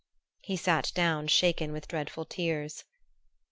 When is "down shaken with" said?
0.95-1.87